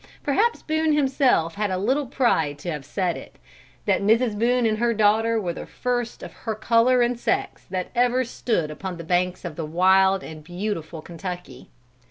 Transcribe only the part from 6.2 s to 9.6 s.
of her color and sex that ever stood upon the banks of